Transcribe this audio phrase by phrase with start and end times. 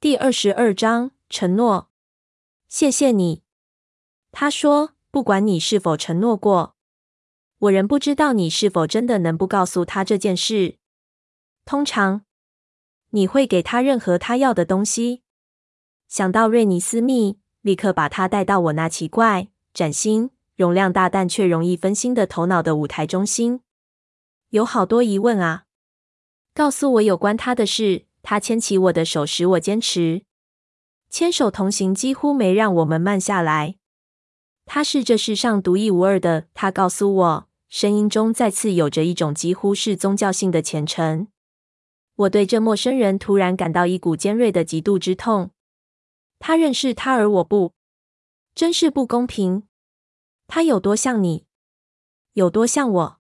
[0.00, 1.90] 第二十二章承诺。
[2.70, 3.42] 谢谢你，
[4.32, 4.94] 他说。
[5.10, 6.76] 不管你是否承诺过，
[7.58, 10.78] 我仍不知道你是否真的能不告诉他这件事。
[11.66, 12.24] 通常，
[13.10, 15.22] 你会给他任何他要的东西。
[16.08, 23.60] 想到瑞尼斯密，立刻把他带到我那奇怪、崭新、容量大但却容易分心的头脑的舞台中心。
[24.50, 25.66] 有好多疑问啊！
[26.54, 28.06] 告诉我有关他的事。
[28.22, 30.24] 他牵起我的手，使我坚持。
[31.08, 33.76] 牵手同行几乎没让我们慢下来。
[34.64, 41.26] 他是这世上独一无二的，他告诉我，声音中再次有着一种几乎是宗教性的虔诚。
[42.14, 45.50] 我对这陌生人突然感到一股尖锐的嫉妒之痛。
[46.38, 47.72] 他认识他，而我不，
[48.54, 49.64] 真是不公平。
[50.46, 51.46] 他有多像你？
[52.34, 53.20] 有多像我？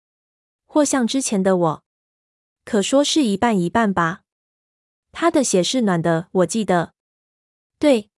[0.67, 1.85] 或像之前的我？
[2.65, 4.23] 可说是一半一半吧。
[5.13, 6.93] 他的血是暖的，我记得。
[7.79, 8.11] 对，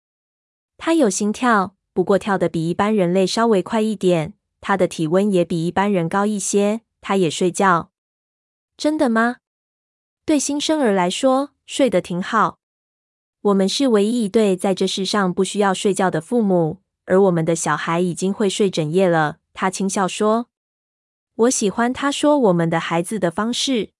[0.76, 1.76] 他有心跳。
[1.94, 6.80] 不过跳得比一般人类稍微快一点，他的体温也比一般人高一些。
[7.02, 7.90] 他也睡觉。
[8.76, 9.36] 真的吗？
[10.24, 12.58] 对新生儿来说，睡得挺好。
[13.42, 19.38] 我们是唯一一对在这世上不需要睡觉的父母，而我们的小孩已经会睡整夜了。
[19.52, 20.46] 他轻笑说
[21.34, 23.90] ：“我喜欢他说我们的孩子的方式。”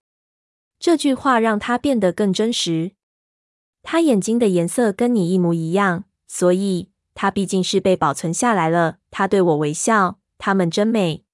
[0.82, 2.90] 这句话让他变得更真实。
[3.84, 6.88] 他眼睛的颜色跟你一模一样，所以。
[7.14, 8.96] 他毕竟是被保存下来了。
[9.12, 11.24] 他对我微笑，他们真美。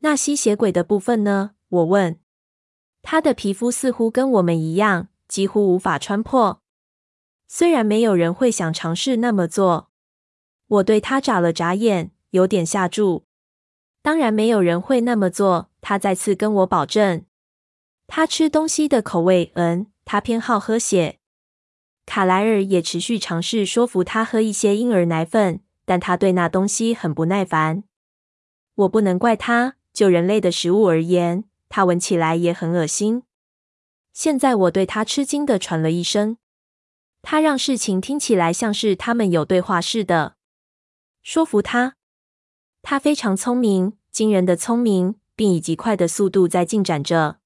[0.00, 1.52] 那吸血鬼的部分呢？
[1.68, 2.18] 我问。
[3.00, 6.60] 他的皮肤似乎跟我们一样，几乎无法穿破。
[7.46, 9.88] 虽然没有人会想尝试那么做。
[10.66, 13.24] 我对他眨了眨眼，有点吓住。
[14.02, 15.70] 当然没有人会那么做。
[15.80, 17.24] 他再次跟我保证。
[18.08, 21.18] 他吃东西的口味，嗯，他偏好喝血。
[22.06, 27.84] 卡莱尔也持续尝试说服他喝一些婴儿奶粉，但他对那东西很不耐烦。
[28.74, 33.24] 我不能怪他，就人类的食物而言，他闻起来也很恶心。
[34.14, 36.38] 现在我对他吃惊地喘了一声。
[37.20, 40.36] 他让事情听起来像是他们有对话似的。
[41.22, 41.96] 说服他，
[42.80, 47.40] 他非常聪明，惊人的聪明，并以极快的速度在进展着。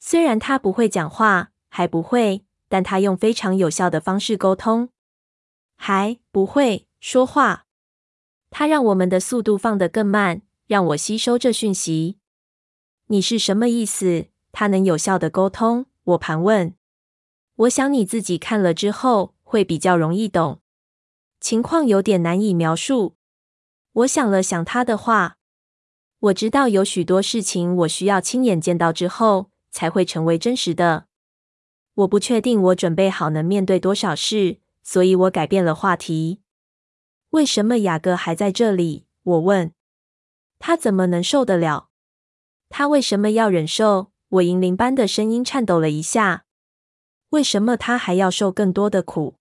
[0.00, 2.44] 虽然他不会讲话，还不会。
[2.72, 4.90] 但他用非常有效的方式沟通，
[5.74, 7.66] 还不会说话。
[8.48, 12.18] 他让我们的速度放得更慢，让我吸收这讯息。
[13.06, 14.26] 你是什么意思？
[14.52, 15.86] 他能有效的沟通？
[16.04, 16.72] 我盘问。
[17.56, 20.60] 我想你自己看了之后会比较容易懂。
[21.40, 23.16] 情况有点难以描述。
[23.92, 25.38] 我想了想他的话。
[26.20, 31.06] 我知道有许多事情我需要亲眼见到之后才会成为真实的。
[31.94, 36.40] 我不确定我准备好能面对多少事，所以我改变了话题。
[37.30, 39.06] 为什么雅各还在这里？
[39.22, 39.72] 我问。
[40.58, 41.88] 他怎么能受得了？
[42.68, 44.12] 他为什么要忍受？
[44.28, 46.44] 我银铃般的声音颤抖了一下。
[47.30, 49.36] 为什么他还要受更多的苦？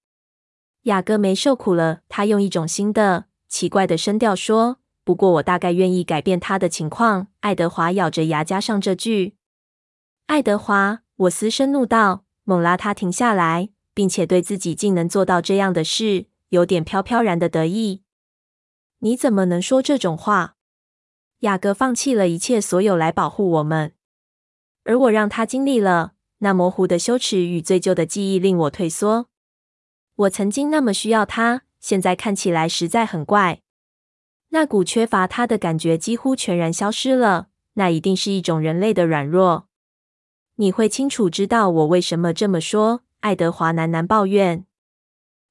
[0.84, 2.02] 雅各没受苦了。
[2.08, 4.78] 他用一种新的、奇怪的声调说。
[5.04, 7.28] 不过我大概愿意改变他的情况。
[7.40, 9.36] 爱德华咬着牙加上这句。
[10.30, 12.24] 爱德华，我嘶声怒道。
[12.44, 18.04] 猛拉他停下来，并且对自己竟能做到这样的事，有点飘飘然的得意。
[19.00, 20.56] 你怎么能说这种话？
[21.40, 23.94] 雅各放弃了一切所有来保护我们，
[24.84, 26.14] 而我让他经历了。
[26.38, 29.30] 那模糊的羞耻与罪疚的记忆令我退缩。
[30.16, 33.62] 我曾经那么需要他，现在看起来实在很怪。
[34.50, 37.48] 那股缺乏他的感觉几乎全然消失了。
[37.74, 39.69] 那一定是一种人类的软弱。
[40.62, 43.04] 你会清楚知道我为什么这么说。
[43.22, 44.66] 爱德华喃喃抱怨。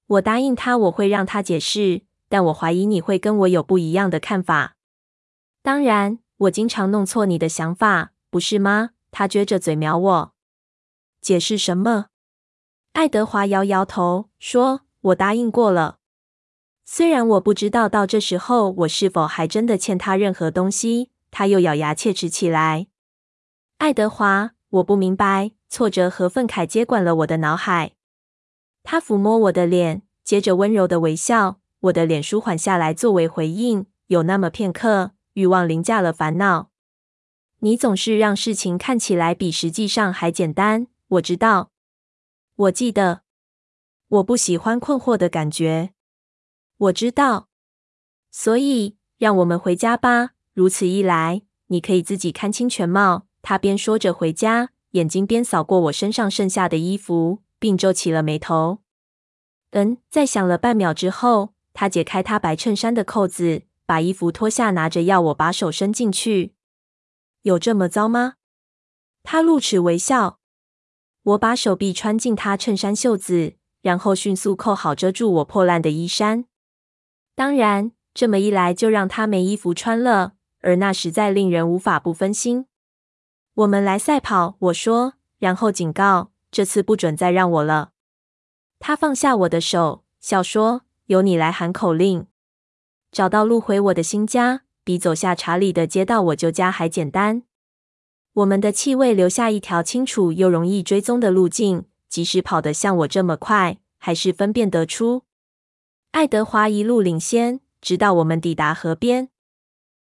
[0.06, 4.76] 我答应他，我会让他解释，但我怀疑你会跟我有不一样的看法。
[5.62, 8.90] 当然，我经常弄错你的想法，不是吗？
[9.10, 10.34] 他撅着嘴瞄我。
[11.22, 12.08] 解释什么？
[12.92, 16.00] 爱德华摇摇头说：“我答应过了。
[16.84, 22.88] 虽然我不知道到这时候我是否还真的欠他任何东西。”他又咬牙切齿起来。
[23.78, 24.52] 爱德华。
[24.70, 27.92] 我不明白，挫折和愤慨接管了我的脑海。
[28.82, 31.60] 他抚摸我的脸，接着温柔的微笑。
[31.80, 33.86] 我的脸舒缓下来作为回应。
[34.08, 36.70] 有那么片刻，欲望凌驾了烦恼。
[37.60, 40.88] 你总是让事情看起来比实际上还简单。
[41.08, 41.70] 我知道，
[42.56, 43.22] 我记得，
[44.08, 45.92] 我不喜欢困惑的感觉。
[46.76, 47.48] 我知道，
[48.30, 50.30] 所以让我们回家吧。
[50.52, 53.27] 如此一来，你可以自己看清全貌。
[53.42, 58.78] 他边说着“回家”，眼睛边扫过我身上剩下的衣服，并皱起了眉头。
[59.70, 66.54] 嗯，在想了半秒之后，他解开他白衬衫的扣子，把衣服脱下，拿着要我把手伸进去。
[67.42, 68.34] 有这么糟吗？
[69.22, 70.38] 他露齿微笑。
[71.22, 76.46] 我把手臂穿进他衬衫袖子，然后迅速扣好遮住我破烂的衣衫。
[77.34, 80.32] 当然，这么一来就让他没衣服穿了，
[80.62, 82.64] 而那实在令人无法不分心。
[83.58, 87.90] 我们来赛跑，我说，然后警告：这次不准再让我了。
[88.78, 92.28] 他放下我的手，笑说：“由你来喊口令。”
[93.10, 97.42] 找到路回我的新家，比走下查理的街道我旧家还简单。
[98.34, 105.24] 我们的气味留下一条清楚又容易追踪的路径，即使跑得像我这么快，还是分辨得出。
[106.12, 109.30] 爱德华一路领先，直到我们抵达河边。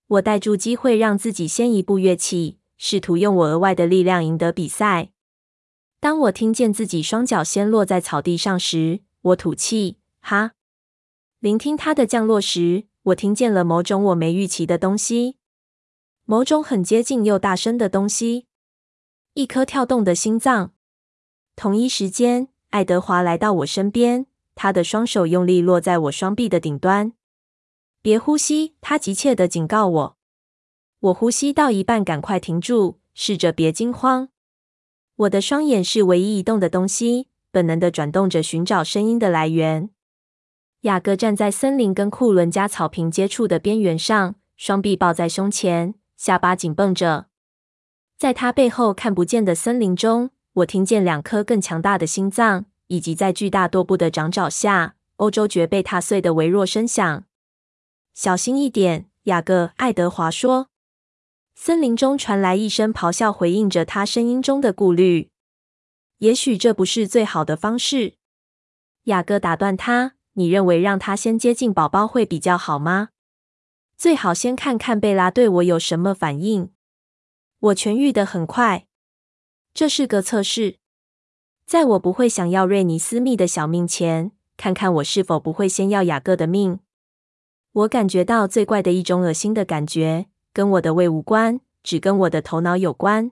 [0.09, 5.11] 我逮住机会让自己先一步跃起，试图用我额外的力量赢得比赛。
[6.01, 10.53] 当我听见自己双脚先落在草地上时，我吐气，哈。
[11.41, 15.37] 聆听它的降落时，我听见了某种我没预期的东西，
[16.25, 18.47] 某种很接近又大声的东西，
[19.35, 20.73] 一颗跳动的心脏。
[21.57, 27.13] 同一时间，爱德华来到我身边，他的双手用力落在我双臂的顶端。
[28.03, 30.18] 别呼吸，他急切地警告我。
[31.01, 34.31] 我呼吸到一半，赶快停住，试着别惊慌。
[35.15, 39.91] 我的双眼是唯一移动的东西，本能地转动着寻找声音的来源。
[40.83, 47.27] 雅各站在森林跟库伦加草坪接触的边缘上，双臂抱在胸前，下巴紧绷着。
[48.17, 57.25] 在他背后看不见的森林中，我听见两颗更强大的心脏，以及在巨大踱步的掌爪下，欧洲蕨被踏碎的微弱声响。
[58.15, 60.71] 小心一点，雅各，爱德华说。
[61.61, 65.29] 森林中传来一声咆哮，回应着他声音中的顾虑。
[66.19, 68.15] 也许这不是最好的方式。
[69.05, 70.15] 雅各打断他。
[70.35, 73.09] 你认为让他先接近宝宝会比较好吗？
[73.97, 76.71] 最好先看看贝拉对我有什么反应。
[77.59, 78.87] 我痊愈的很快。
[79.75, 80.77] 这是个测试，
[81.67, 86.79] 在我不会想要瑞尼斯密的小命前，看看我是否不会先要雅各的命。
[87.73, 90.27] 我感觉到最怪的一种恶心的感觉，
[90.59, 93.31] 跟我的胃无关，只跟我的头脑有关。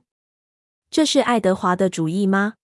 [0.93, 2.55] 这是爱德华的主意吗？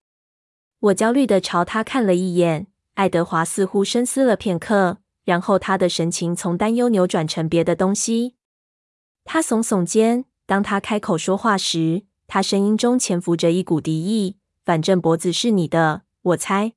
[0.79, 2.67] 我焦虑地朝他看了一眼。
[2.93, 8.35] 爱德华似乎深思了片刻，然后他的神情从担忧扭转成别的东西。
[9.25, 14.37] 他耸耸肩，当他开口说话时，他声音中潜伏着一股敌意。
[14.63, 16.71] 反正脖子是你的，我猜。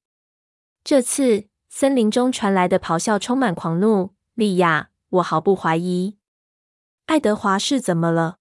[0.82, 4.10] 这次森林中传来的咆哮充满狂怒。
[4.34, 6.15] 莉亚，我毫不怀疑。
[7.06, 8.38] 爱德华是怎么了？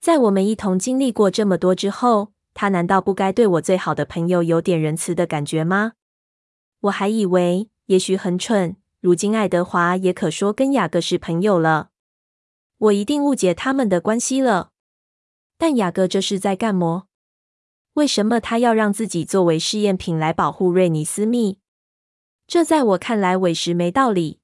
[0.00, 5.92] 在我们一同经历过这么多之后，他难道不该对我最好的朋友有点仁慈的感觉吗？
[6.80, 8.76] 我还以为，也许很蠢。
[9.00, 11.90] 如今爱德华也可说跟雅各是朋友了。
[12.78, 14.70] 我一定误解他们的关系了。
[15.58, 17.06] 但雅各这是在干么？
[17.92, 21.58] 为什么他要让自己作为试验品来保护瑞尼斯密？
[22.46, 24.40] 这在我看来委实没道理。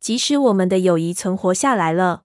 [0.00, 2.22] 即使我们的友谊存活下来了，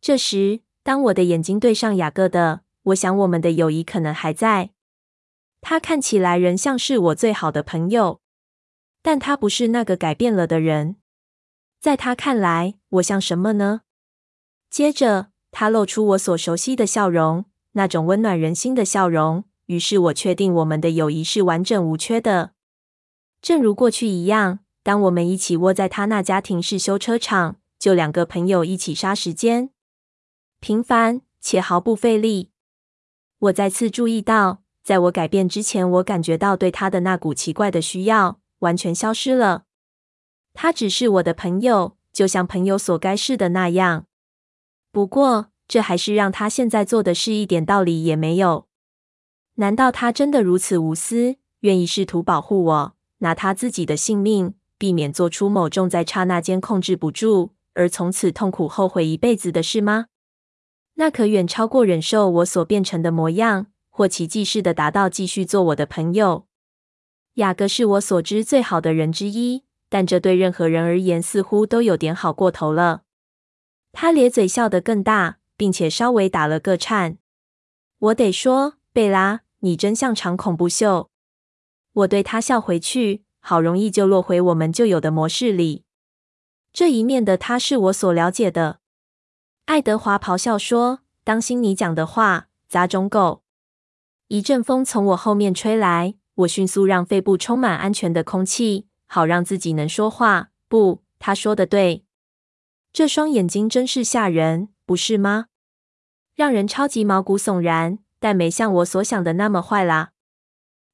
[0.00, 4.70] 这时当我的眼睛对上雅各的，我想我们的友谊可能还在。
[5.60, 8.20] 他看起来仍像是我最好的朋友。
[9.02, 10.96] 但他不是那个改变了的人，
[11.80, 13.82] 在他看来，我像什么呢？
[14.68, 19.44] 接着，他露出我所熟悉的笑容，那种温暖人心的笑容。
[19.66, 22.52] 于是我确定我们的友谊是完整无缺的，
[23.40, 24.58] 正如过去一样。
[24.82, 29.70] 当我们一起窝在他那家庭式修车厂，就两个朋友一起杀时间，
[30.60, 32.50] 平凡且毫不费力。
[33.38, 38.40] 我再次注意到，在我改变之前，我感觉到对他的那股奇怪的需要。
[38.60, 39.64] 完全消失了。
[40.54, 44.06] 他只是我的朋友，就像朋友所该是的那样。
[44.90, 48.66] 不过，这还是让他现在做的事一点道理也没有。
[49.56, 60.06] 难道他真的如此无私，愿意试图保护我，拿他自己的性命，避免做出某种在刹那间控制不住，而从此痛苦后悔一辈子的事吗？
[60.96, 66.46] 那可远超过忍受我所变成的模样，或奇迹似的达到继续做我的朋友。
[67.34, 73.02] 雅各是我所知最好的人之一，但这对任何人而言似乎都有点好过头了。
[73.92, 77.18] 他咧嘴笑得更大，并且稍微打了个颤。
[77.98, 81.10] 我得说，贝拉，你真像场恐怖秀。
[81.92, 85.84] 我对他笑回去，好容易就落回我们旧有的模式里。
[86.72, 88.80] 这一面的他是我所了解的。
[89.66, 93.42] 爱德华咆哮说：“当心你讲的话，杂种狗！”
[94.28, 96.14] 一阵风从我后面吹来。
[96.36, 100.50] 我迅速让肺部充满安全的空气，好让自己能说话。
[100.68, 102.04] 不，他说的对，
[102.92, 105.46] 这双眼睛真是吓人，不是吗？
[106.34, 110.12] 让人超级毛骨悚然，但没像我所想的那么坏啦。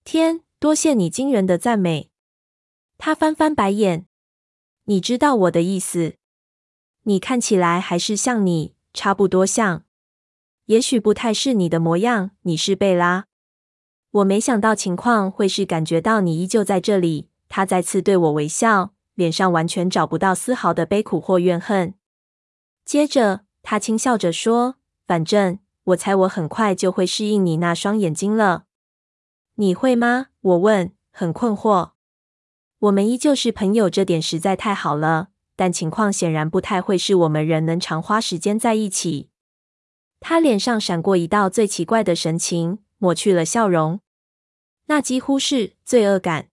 [0.04, 2.10] 天，多谢你惊人的赞美。
[2.96, 4.06] 他翻翻白眼。
[4.84, 6.14] 你知道我的意思。
[7.04, 9.82] 你看起来还是像你，差不多像。
[10.66, 12.30] 也许不太是你的模样。
[12.42, 13.24] 你是贝拉。
[14.12, 17.28] 我没想到情况会是感觉到你依旧在这里。
[17.48, 21.94] 他再次对我微笑，脸上完全找不到丝毫的悲苦或怨恨。
[22.84, 28.64] 接着，他轻笑着说：“反正我猜我很快就会适应你那双眼睛了。”
[29.56, 30.28] 你会吗？
[30.40, 31.90] 我问，很困惑。
[32.78, 35.28] 我们依旧是朋友，这点实在太好了。
[35.56, 39.28] 但情况显然不太会是我们仍能常花时间在一起。
[40.20, 44.00] 他脸上闪过一道最奇怪的神情，抹去了笑容，
[44.86, 46.48] 那几乎是罪恶感。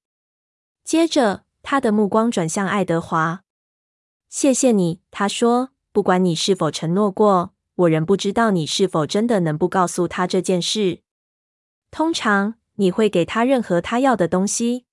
[0.83, 3.43] 接着，他的目光转向爱德华。
[4.27, 5.69] 谢谢你，他说。
[5.91, 11.01] 不管你是否承诺过，我仍不知道你是否真的能不告诉他这件事。
[11.89, 14.85] 通常，你会给他任何他要的东西。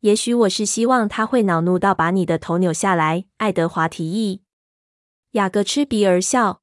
[0.00, 3.24] 也许我是希望他会恼怒到把你的头扭下来。
[3.38, 4.42] 爱德华提议。
[5.32, 6.62] 雅各嗤鼻而笑。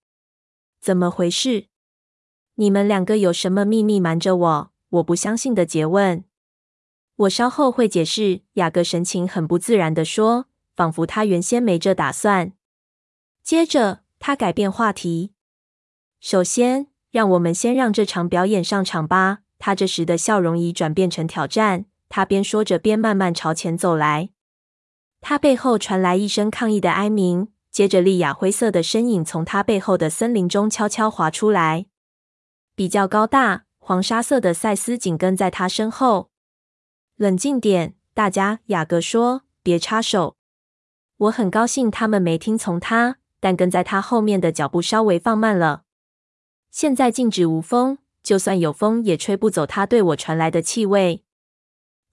[0.80, 1.66] 怎么回事？
[2.56, 4.72] 你们两个有什么秘密瞒着我？
[4.90, 6.24] 我不相信的诘问。
[7.18, 8.42] 我稍后会解释。
[8.54, 12.54] 雅各神情很不自然地说，仿佛他原先没这打算。
[13.44, 15.34] 接着，他改变话题。
[16.22, 19.40] 首先，让我们先让这场表演上场吧。
[19.60, 21.86] 他这时的笑容已转变成挑战。
[22.10, 24.30] 他边说着，边慢慢朝前走来。
[25.22, 31.88] 他背后传来一声抗议的哀鸣，接着莉亚灰色的身影从他背后的森林中悄悄滑出来。
[32.76, 36.30] 比较高大、黄沙色的赛斯紧跟在他身后。
[37.16, 40.38] 冷静点，大家，雅各说，别插手。
[41.18, 45.84] 我很高兴他们没听从他，但跟在他后面的脚步稍微放慢了。
[46.70, 51.25] 现在静止无风，就算有风也吹不走他对我传来的气味。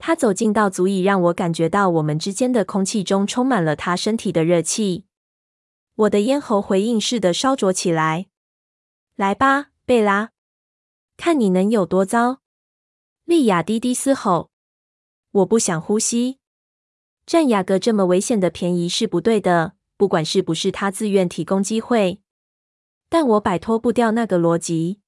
[0.04, 5.04] 他走近到足以让我感觉到我们之间的空气中充满了他身体的热气。
[5.94, 8.26] 我的咽喉回应似的烧灼起来。
[9.14, 10.30] 来吧，贝拉，
[11.16, 12.40] 看你能有多糟！
[13.24, 14.50] 莉亚低低嘶吼。
[15.30, 16.40] 我不想呼吸。
[17.24, 22.20] 占雅各这么危险的便宜是不对的，不管是不是他自愿提供机会。
[23.08, 24.98] 但我摆脱不掉那个逻辑。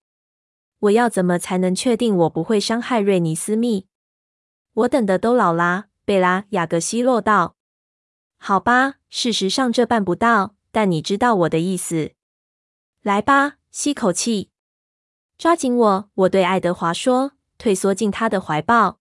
[0.79, 3.89] 我要怎么才能确定我不会伤害瑞尼斯密？
[4.75, 6.47] 我等的都老啦，贝拉。
[6.51, 7.57] 雅各奚落道。
[8.37, 12.13] 好吧，事实上这办不到，但你知道我的意思。
[13.03, 14.51] 来吧，吸口气，
[15.39, 16.11] 抓紧我。
[16.15, 18.99] 我对爱德华说，退缩进他的怀抱。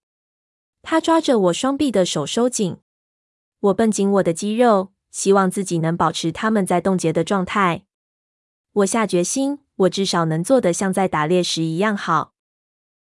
[0.83, 2.77] 他抓着我双臂的手收紧，
[3.59, 7.85] 我绷紧我的肌肉，希望自己能保持他们在冻结的状态。
[8.73, 12.33] 我下决心，我至少能做得像在打猎时一样好。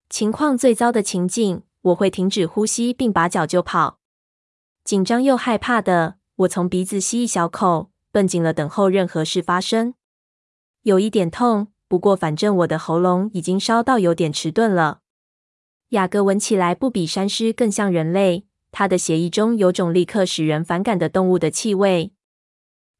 [0.08, 3.98] 情况最糟的情景，我会停止呼吸并拔脚就跑。
[4.84, 9.94] 紧张又害怕的，我从鼻子吸一小口，绷紧了，等候任何事发生。
[10.82, 15.00] 有一点痛，不过反正我的喉咙已经烧到有点迟钝了。
[15.90, 22.12] 雅各闻起来不比山狮更像人类，他的血液中有种立刻使人反感的动物的气味。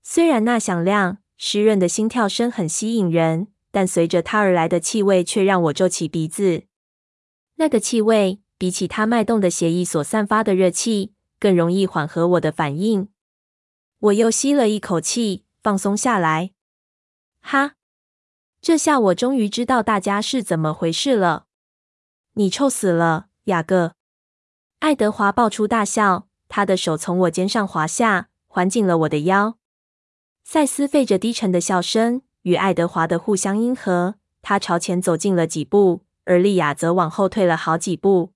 [0.03, 6.65] 虽然那响亮、湿润的心跳声很吸引人，但随着他而来的气味却让我皱起鼻子。
[7.57, 13.09] 那个气味比起他脉动的血液所散发的热气，更容易缓和我的反应。
[13.99, 16.53] 我又吸了一口气，放松下来。
[17.41, 17.77] 哈，
[18.61, 21.47] 这下我终于知道大家是怎么回事了。
[22.35, 23.95] 你臭死了，雅各！
[24.81, 29.57] 爱德华爆出大笑，他的手从我肩上滑下，环紧了我的腰。
[30.43, 34.17] 赛斯费着低沉的笑声，与爱德华的互相应和。
[34.43, 38.34] 他朝前走近了几步，而莉亚则往后退了好几步。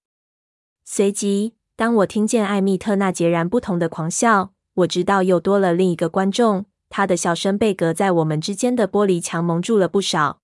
[0.91, 6.65] 随即，当我听见艾蜜特那截然不同的狂笑，我知道又多了另一个观众。
[6.89, 10.41] 他的笑声被隔在我们之间的玻璃墙蒙住了不少。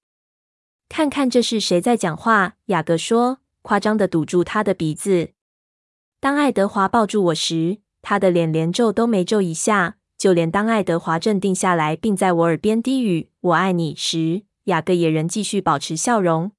[0.90, 2.56] 看看这是谁在讲话？
[2.66, 3.38] 雅各说。
[3.62, 5.30] 夸张的堵住他的鼻子。
[6.20, 9.96] 当爱德华抱住我时，他的脸连皱都没皱一下。
[10.18, 16.52] 就连当爱德华镇定下来，并在我耳边低语“我爱你”时，雅各也仍继续保持笑容。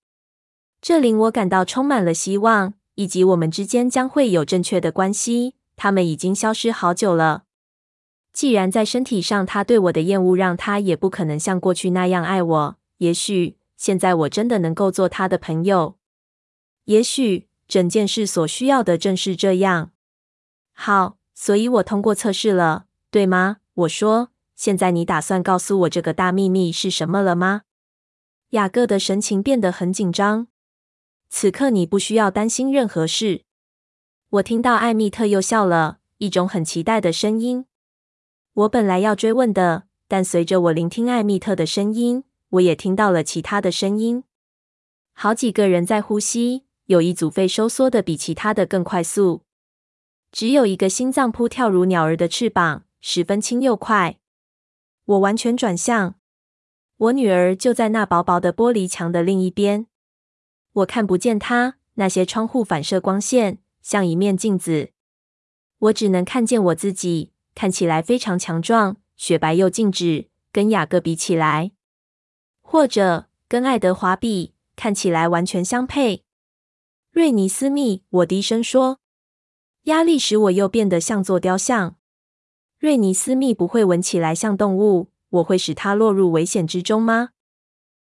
[0.82, 5.55] 这令我感到充满了希望，以及我们之间将会有正确的关系。
[5.75, 7.43] 他们已经消失好久了。
[8.33, 15.95] 既然在身体上他对我的厌恶让他也不可能像过去那样爱我，也许现在我真的能够做他的朋友。
[16.85, 19.91] 也许整件事所需要的正是这样。
[20.73, 23.57] 好，所以我通过测试了，对吗？
[23.73, 24.29] 我说。
[24.55, 27.63] 现在你打算告诉我这个大秘密是什么了吗？
[28.51, 30.47] 雅各的神情变得很紧张。
[31.29, 33.44] 此刻你不需要担心任何事。
[34.29, 37.65] 我听到艾蜜特又笑了，一种很期待的声音。
[38.53, 44.24] 我本来要追问的，但随着我聆听艾蜜特的声音，我也听到了其他的声音。
[45.13, 49.44] 好几个人在呼吸，有一组肺收缩的比其他的更快速，
[50.32, 54.17] 只有一个心脏扑跳如鸟儿的翅膀，十分轻又快。
[55.05, 56.15] 我完全转向，
[56.98, 59.88] 我女儿就在那薄薄的玻璃墙的另一边。
[60.75, 64.91] 我看不见它，那些窗户反射光线，像一面镜子。
[65.79, 71.72] 我只能看见我自己，看起来非常强壮，雪白又静止，跟雅各比起来，
[72.62, 76.25] 或者跟爱德华比，看起来完全相配。
[77.12, 79.00] 瑞尼斯密，我低声说，
[79.84, 81.96] 压力使我又变得像座雕像。
[82.77, 87.29] 瑞尼斯密不会闻起来像动物，我会使它落入危险之中吗？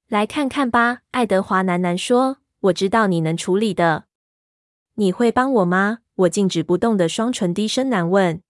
[0.09, 2.38] 来看看吧，爱德华喃喃说。
[2.64, 4.06] 我知道你能处理的。
[4.94, 5.99] 你会帮我吗？
[6.14, 8.40] 我静止不动的双唇低声难问。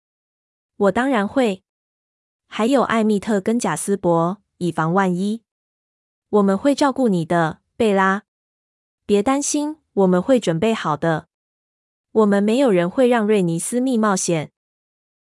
[0.76, 1.64] 我当然会。
[2.46, 5.42] 还有艾蜜特跟贾斯伯，以防万一。
[6.28, 8.22] 我们会照顾你的，贝拉。
[9.04, 11.26] 别担心，我们会准备好的。
[12.12, 14.52] 我们没有人会让瑞尼斯密冒险。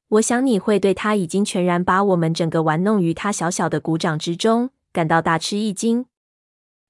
[0.07, 6.05] 我想你会对他已经全然把我们整个玩弄于他小小的鼓掌之中感到大吃一惊。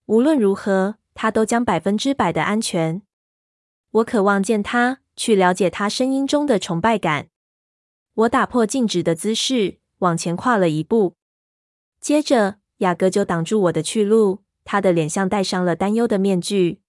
[0.05, 3.01] 无论如何，他都将百分之百的安全。
[3.89, 7.29] 我渴望见他，去了解他声音中的崇拜感。
[8.13, 11.15] 我打破静止的姿势，往前跨了一步。
[11.99, 16.81] 接着，雅各就挡住我的去路，他的脸上戴上了担忧的面具。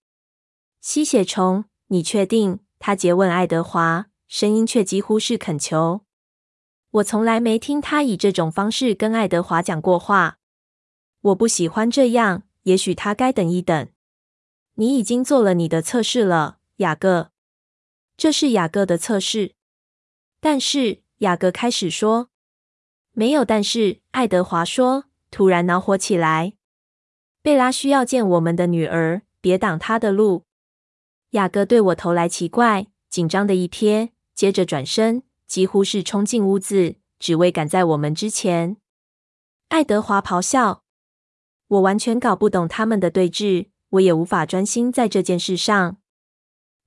[0.82, 2.60] 吸血虫，你确定？
[2.78, 6.02] 他诘问爱德华，声音却几乎是恳求。
[6.90, 10.36] 我从来没听他以这种方式跟爱德华讲过话。
[11.22, 12.42] 我不喜欢这样。
[12.64, 13.88] 也许他该等一等。
[14.80, 17.32] 你已经做了你的测试了，雅各。
[18.16, 19.56] 这是雅各的测试。
[20.38, 22.30] 但是，雅各开始说。
[23.10, 26.52] 没有但是，爱德华说，突然恼火起来。
[27.42, 30.44] 贝拉需要见我们的女儿，别挡她的路。
[31.30, 35.24] 雅各对我投来奇怪、紧张的一瞥，接着转身。
[35.48, 38.76] 几乎是冲进屋子，只为赶在我们之前。
[39.70, 40.84] 爱德华咆哮
[41.66, 45.96] ：“我完全搞不懂他们的对峙，我也无法专心在这件事上。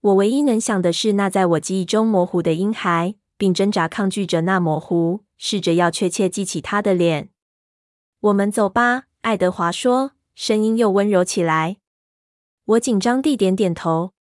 [0.02, 7.30] 我唯一能想的是那在我记忆中模糊的婴孩，并挣扎抗拒着那模糊，试着要确切记起他的脸。
[8.22, 11.78] ”“我们走吧。”爱德华说，声音又温柔起来。
[12.66, 14.14] 我紧张地点点头。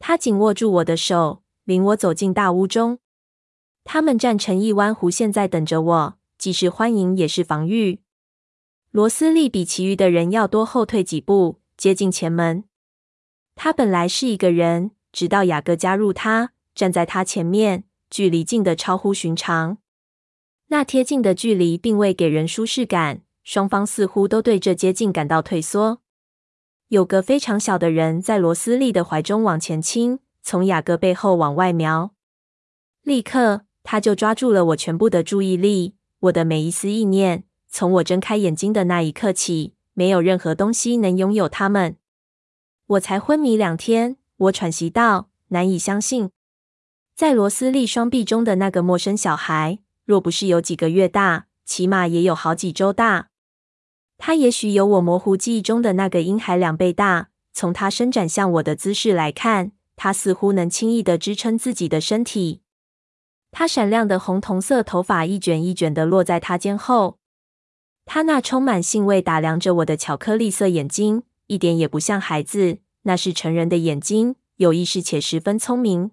[0.00, 2.98] 他紧握住我的手，领我走进大屋中。
[3.84, 8.00] 他们站成一弯弧线在等着我，既是欢迎也是防御。
[8.90, 12.64] 罗斯利比其余的人要多后退几步，接近前门。
[13.54, 19.78] 他本来是一个人，直到雅各加入他，站在他前面，距离近得超乎寻常。
[20.66, 26.02] 那贴近的距离并未给人舒适感，双方似乎都对这接近感到退缩。
[26.88, 32.12] 有个非常小的人在罗斯利的怀中往前倾，从雅各背后往外瞄，
[33.02, 33.62] 立刻。
[33.90, 37.44] 他就抓住了我全部的注意力，我的每一丝意念。
[37.70, 41.96] 从我睁开眼睛的那一刻起，没有任何东西能拥有它们。
[42.86, 46.30] 我才昏迷两天，我喘息道：“难以相信，
[47.16, 53.30] 在罗斯利双臂中的那个陌生小孩，若不是有几个月大，起码也有好几周大。
[54.16, 57.30] 他也许有我模糊记忆中的那个婴孩两倍大。
[57.52, 62.60] 从他伸展向我的姿势来看，他似乎能轻易的支撑自己的身体。”
[63.50, 67.17] 他闪亮的红铜色头发一卷一卷的落在他肩后，
[68.10, 76.12] 他那充满兴味打量着我的巧克力色眼睛，一点也不像孩子，那是成人的眼睛，有意识且十分聪明。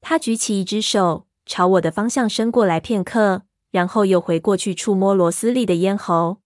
[0.00, 6.38] 他举起一只手，朝我的方向伸过来片刻，然后又回过去触摸罗斯利的咽喉。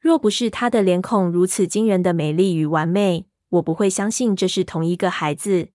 [0.00, 5.68] 若不是他的脸孔如此惊人的美丽与完美，我不会相信这是同一个孩子，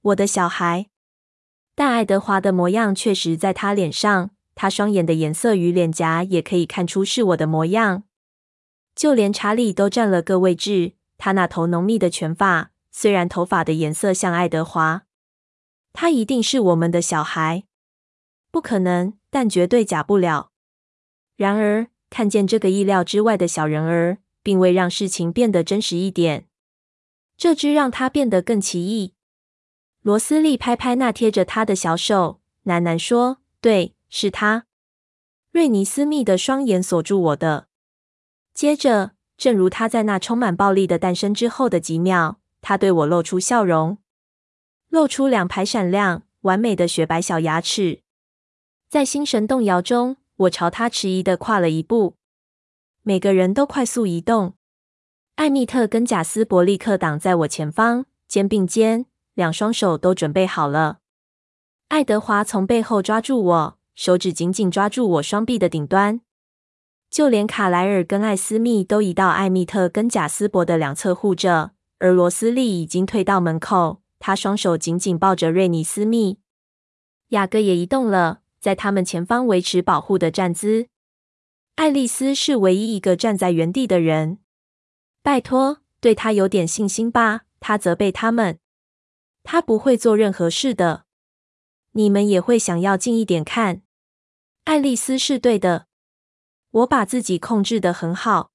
[0.00, 0.86] 我的小孩。
[1.74, 4.30] 但爱德华的模样确实在他脸上，
[4.60, 8.02] 他双眼的颜色与脸颊也可以看出是我的模样。
[8.94, 10.96] 就连查理都占了个位置。
[11.16, 15.04] 他那头浓密的卷发，虽然头发的颜色像爱德华，
[15.94, 17.64] 他一定是我们的小孩。
[18.50, 20.50] 不可能，但绝对假不了。
[21.36, 26.46] 然而，看见这个意料之外的小人儿，并未让事情变得真实一点，
[27.38, 29.14] 这只让他变得更奇异。
[30.02, 34.66] 罗斯利拍拍那贴着他的小手，喃喃说：“对，是他。”
[35.50, 37.68] 瑞尼斯密的双眼锁住我的。
[38.52, 43.98] 接着，正如他在那充满暴力的诞生之后的几秒，他对我露出笑容，
[44.88, 48.02] 露出两排闪亮、完美的雪白小牙齿。
[48.88, 52.16] 在心神动摇中，我朝他迟疑的跨了一步。
[53.02, 54.54] 每个人都快速移动。
[55.36, 60.98] 艾蜜特跟贾斯伯立刻挡在我前方，肩并肩，两双手都准备好了。
[61.88, 66.22] 爱德华从背后抓住我，手指紧紧抓住我双臂的顶端。
[67.10, 76.38] 就连卡莱尔跟艾斯密都移到艾蜜特跟贾斯伯的两侧护着，而罗斯利已经退到门口，他双手紧紧抱着瑞尼斯密。
[77.28, 80.86] 雅各也移动了，在他们前方维持保护的站姿。
[81.74, 84.38] 爱丽丝是唯一一个站在原地的人。
[85.22, 88.58] 拜托，对他有点信心吧，他责备他们。
[89.42, 91.04] 他不会做任何事的。
[91.92, 93.82] 你们也会想要近一点看。
[94.70, 95.88] 爱丽丝是对的。
[96.70, 98.52] 我把自己控制得很好。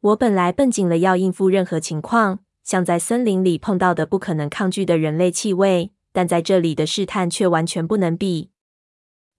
[0.00, 8.50] 我本来绷紧了，要应付任何情况，像在森林里碰到的不可能抗拒的人类气味，但在这里的试探却完全不能比。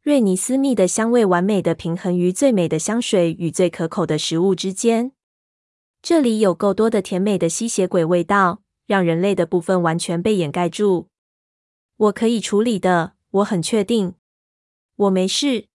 [0.03, 5.13] 瑞尼斯密的香味完美的平衡于最美的香水与最可口的食物之间。
[6.03, 11.09] 这里有够多的甜美的吸血鬼味道，让人类的部分完全被掩盖住。
[11.95, 14.13] 我可以处理的，我很确定。
[14.95, 15.69] 我没事，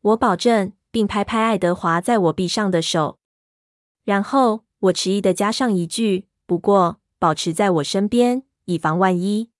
[0.00, 0.72] 我保证。
[0.90, 3.18] 并拍拍爱德华在我臂上的手，
[4.04, 9.50] 然后我迟疑的加上一句：“不过，保持在我身边，以防万一。”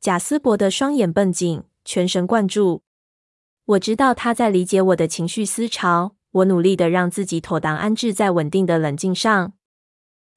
[0.00, 2.82] 贾斯伯的双眼绷紧，全神贯注。
[3.64, 6.16] 我知道他在理解我的情绪思潮。
[6.32, 9.52] 我努力的让自己妥当安置在稳定的冷静上。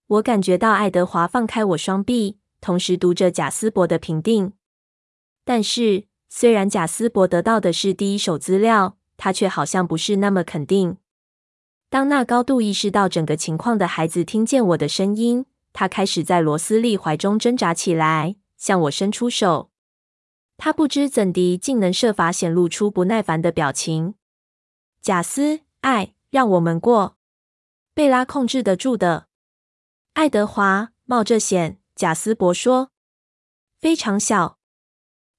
[0.07, 4.53] 我感觉到爱德华放开我双臂，同时读着贾斯伯的评定。
[5.43, 8.97] 但是，虽然贾斯伯得到的是第一手资料。
[9.23, 10.97] 他却好像不是那么肯定。
[11.89, 19.71] 当那高度意识到整个情况的孩子听见我的声音，他开始在罗斯利怀中挣扎起来，向我伸出手。
[20.57, 24.15] 他不知怎地，竟能设法显露出不耐烦的表情。
[25.01, 27.15] 贾斯，爱，让我们过。
[27.93, 29.27] 贝拉控制得住的。
[30.15, 32.89] 爱德华冒着险，贾斯伯说，
[33.79, 34.57] 非常小。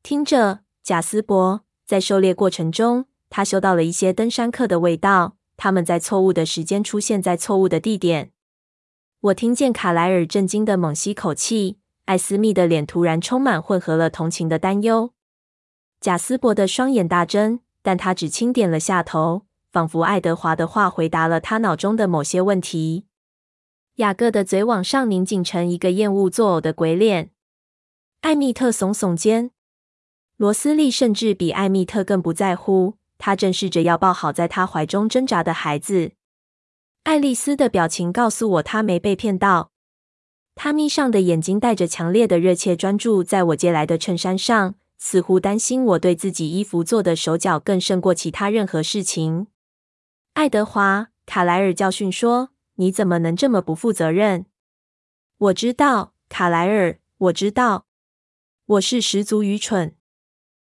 [0.03, 3.05] 听着，贾斯伯，在狩猎过程中。
[3.37, 8.31] 他嗅到了一些登山客的味道，他们在错误的时间出现在错误的地点。
[9.23, 15.13] 我听见卡莱尔震惊的猛吸口气，艾斯密的脸突然充满混合了同情的担忧。
[16.01, 23.07] 贾斯伯的双眼大睁，但他只轻点了下头，仿佛爱德华的话回答了他脑中的某些问题。
[23.97, 27.33] 雅各的嘴往上拧紧成一个厌恶作呕的鬼脸。
[28.21, 29.51] 艾密特耸耸肩，
[30.37, 32.95] 罗斯利甚至比艾密特更不在乎。
[33.25, 36.13] 他正试着要抱好在他怀中挣扎的孩子。
[37.05, 39.71] 爱丽丝的表情告诉我，她没被骗到。
[40.55, 49.47] 她眯上的眼睛带着强烈的热切专注在我借来的衬衫上，似乎担心我对自己衣服做的手脚更胜过其他任何事情。
[50.35, 54.45] 爱德华，卡莱尔教训说：“你怎么能这么不负责任？”
[55.39, 57.87] 我知道，卡莱尔，我知道，
[58.67, 59.97] 我是十足愚蠢。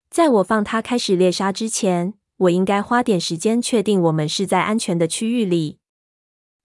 [0.09, 2.13] 在我放他开始猎杀之前。
[2.37, 5.79] 我应该花点时间确定我们是在安全的区域里。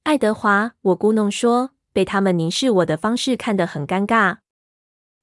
[0.03, 4.39] 爱德华，我咕哝说，被他们凝视我的方式看得很尴尬。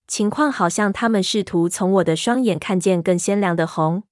[0.07, 4.03] 情况好像他们试图从我的双眼看见更鲜亮的红。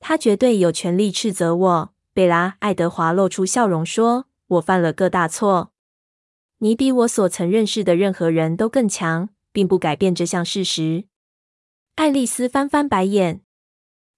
[0.00, 2.56] 他绝对有权利斥责我，贝拉。
[2.60, 5.72] 爱德华露出笑容说：“我犯了个大错。
[6.58, 11.04] 你比我所曾认识的任何人都更强，并不改变这项事实。”
[11.96, 13.42] 爱丽丝翻翻白眼。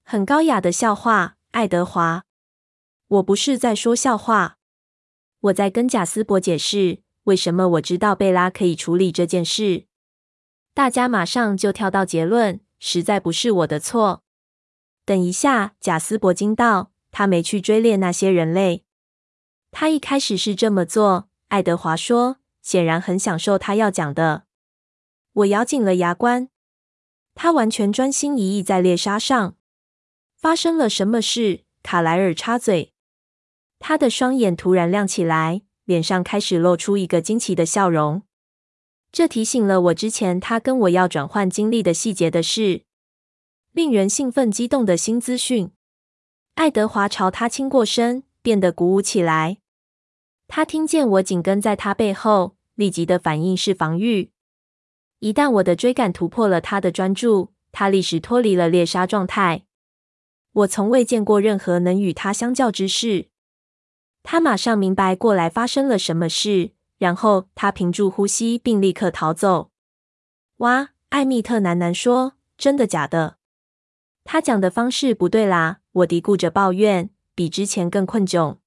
[0.07, 2.25] 很高雅的笑话，爱德华。
[3.09, 4.59] 我不是在说笑话，
[5.40, 9.87] 我在跟贾斯伯解释为什么我知道贝拉可以处理这件事。
[10.75, 14.23] 大家马上就跳到结论，实在不是我的错。
[15.07, 18.85] 等一下，贾斯伯惊道，他没去追猎那些人类。
[19.71, 24.45] 他一开始是这么做，爱德华说，显然很享受他要讲的。
[25.33, 26.51] 我咬紧了牙关。
[27.35, 29.57] 他完全专心一意在猎杀上。
[30.45, 31.61] 发生了什么事？
[31.83, 32.93] 卡莱尔插嘴。
[33.79, 38.25] 他的双眼突然亮起来，脸上开始露出一个惊奇的笑容。
[39.11, 42.83] 这提醒了我之前他跟我要转换经历的细节的事，
[43.73, 45.71] 令人兴奋激动的新资讯。
[46.57, 49.57] 爱德华朝他倾过身，变得鼓舞起来。
[50.47, 54.31] 他听见我紧跟在他背后，立即的反应是防御。
[55.21, 59.65] 一旦我的追赶突破了他的专注，他立时脱离了猎杀状态。
[60.55, 63.29] 我从未见过任何能与他相较之事。
[64.23, 69.71] 他马上明白过来发生了什么事，然后他屏住呼吸，并立刻逃走。
[70.59, 70.90] 哇！
[71.11, 73.37] 艾米特喃喃说：“真的假的？”
[74.25, 78.59] 他讲的方式不对啦，我嘀咕着抱怨，比之前更困窘。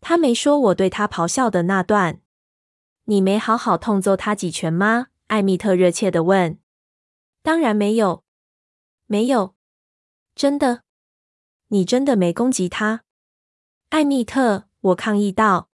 [0.00, 2.20] 他没说我对他咆哮的那段。
[3.04, 5.08] 你没好好痛揍他几拳吗？
[5.28, 6.58] 艾米特热切地问。
[7.42, 8.24] 当然没有，
[9.06, 9.54] 没有，
[10.34, 10.82] 真的。
[11.76, 13.02] 你真的没攻击他？
[13.90, 15.68] 艾蜜特，我抗议道。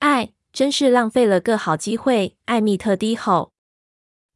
[0.00, 2.36] 哎，真是浪费了个好机会。
[2.44, 3.50] 艾蜜特低吼。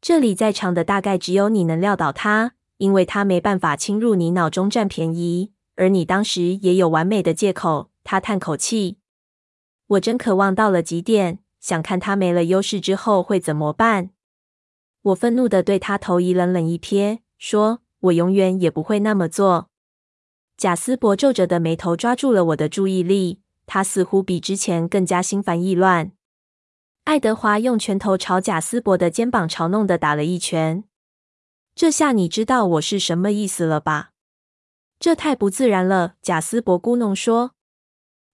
[0.00, 2.54] 这里在场的大概只有你能撂倒他。
[2.78, 7.90] 因为他没办法侵入你脑中占便宜，而你当时也有完美的借口。
[8.02, 8.96] 他叹口气。
[9.88, 14.08] 我真渴望到了极点，想看他没了优势之后会怎么办。
[15.02, 19.67] 我愤怒地对他投以冷冷一瞥，说：“我永远也不会那么做。”
[20.58, 26.10] 贾斯伯皱着的眉头抓住了我的注意力，他似乎比之前更加心烦意乱。
[27.04, 30.82] 爱德华用拳头朝贾斯伯的肩膀嘲弄地打了一拳。
[31.76, 34.10] 这下你知道我是什么意思了吧？
[34.98, 37.52] 这太不自然了，贾斯伯咕哝说。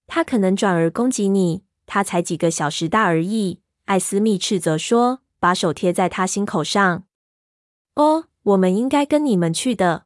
[0.06, 3.60] 他可能转而攻击你，他才几个小时大而已。
[3.84, 7.04] 艾斯密斥责说，把手贴在他心口上。
[7.96, 10.03] 哦，我们应该跟你们去的。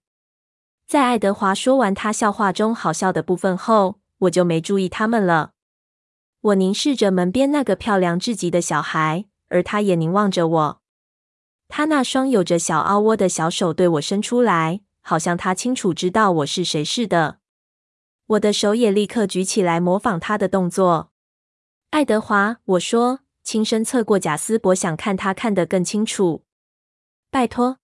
[0.89, 5.53] 在爱德华说完他笑话中好笑的部分后，我就没注意他们了。
[6.41, 10.81] 我凝视着门边那个漂亮至极的小孩，而他也凝望着我。
[11.69, 17.41] 他那双有着小凹窝的小手对我伸出来，好像他清楚知道我是谁似的。
[18.29, 21.13] 我的手也立刻举起来，模仿他的动作。
[21.91, 26.45] 爱德华，我说，轻声侧过贾斯伯，想看他看得更清楚。
[27.31, 27.77] 拜托。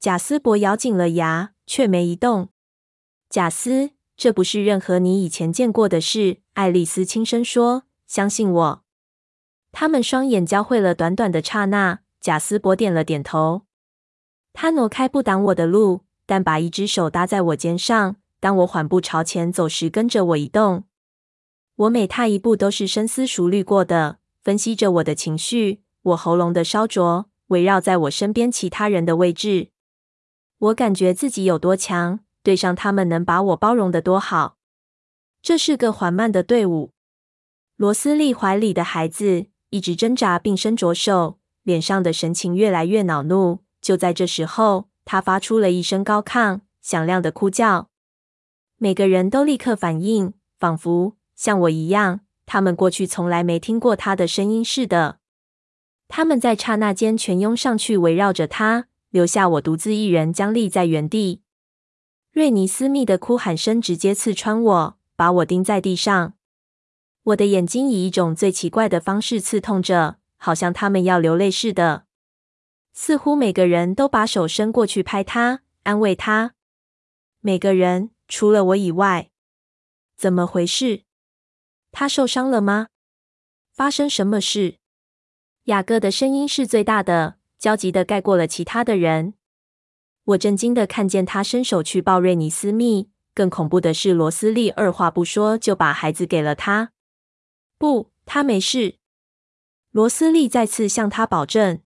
[0.00, 2.48] 贾斯伯咬紧了牙，却没移动。
[3.28, 6.38] 贾斯，这不是任何你以前见过的事。
[6.54, 8.84] 爱丽丝轻声说：“相信我。”
[9.72, 12.00] 他们双眼交汇了短短的刹那。
[12.20, 13.66] 贾斯伯点了点头，
[14.54, 18.16] 他挪开不挡我的路，但把一只手搭在我肩上。
[18.40, 20.84] 当我缓步朝前走时，跟着我移动。
[21.76, 25.82] 我每踏一步都是深思熟虑过的，分析着我的情绪。
[26.00, 29.68] 我喉咙的烧灼围绕在我身边其他人的位置。
[30.64, 34.56] 我感觉自己有多强，对上他们能把我包容得多好。
[35.42, 36.92] 这是个缓慢的队伍。
[37.76, 41.38] 罗斯利怀里的孩子一直挣扎并伸着手。
[41.64, 43.60] 脸上的神情越来越恼怒。
[43.80, 47.88] 就在这时候，他发出了一声高亢、响亮的哭叫。
[48.76, 55.20] 每个人都立刻反应，仿佛像我一样，他们过去从来没听过他的声音似的。
[56.08, 61.40] 他们在刹那间全拥上去，围绕着他，留下我独自一人僵立在原地。
[62.32, 66.34] 瑞尼斯密的哭喊声直接刺穿我，把我钉在地上。
[67.22, 70.16] 我的眼睛以一种最奇怪的方式刺痛着。
[70.36, 72.06] 好像他们要流泪似的，
[72.92, 76.54] 似乎每个人都把手伸过去拍他，安慰他。
[77.40, 79.30] 每个人，除了我以外。
[80.16, 81.04] 怎么回事？
[81.92, 82.88] 他受伤了吗？
[83.72, 84.78] 发生什么事？
[85.66, 89.32] 雅各的声音是最大的，焦急的盖过了其他的人。
[90.24, 96.92] 我震惊的看见他伸手去抱瑞尼斯密，更恐怖的是，罗斯利二话不说就把孩子给了他。
[97.78, 98.96] 不，他没事。
[99.92, 101.80] 罗斯利再次向他保证。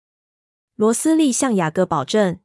[0.75, 2.39] 罗斯利向雅各保证。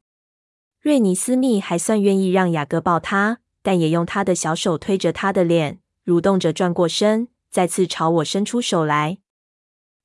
[0.82, 9.20] 瑞尼斯密还算愿意让雅各抱他，但也用他的小手推着他的脸，蠕动着转过身，再次朝我伸出手来。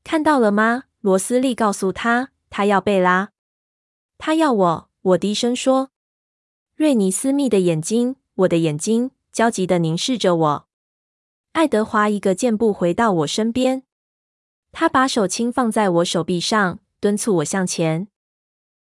[0.06, 0.86] 看到了吗？
[1.02, 3.32] 罗斯利告诉他，他要贝拉，
[4.18, 4.90] 他要我。
[5.02, 5.92] 我低声说。
[6.76, 10.68] 瑞尼斯密的眼睛，我的眼睛，焦急的凝视着我。
[11.54, 13.84] 爱德华一个箭步回到我身边。
[14.72, 18.10] 他把手轻放在我手臂上，敦促我向前。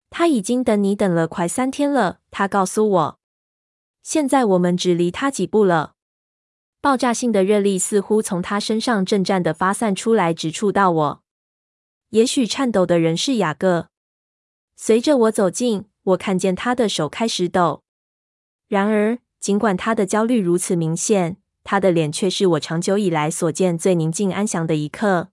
[0.08, 3.18] 他已经等你等了快三天了，他告诉我。
[4.02, 5.94] 现在我们只离他几步了。
[6.80, 11.21] 爆炸性的热力似乎从他身上震颤的发散出来，直触到我。
[12.12, 13.88] 也许颤抖的人是雅各。
[14.76, 17.82] 随着我走近，我看见他的手开始抖。
[18.68, 25.30] 然而，尽管他的焦虑如此明显，他的脸却是我长久以来所见最宁静安详的一刻。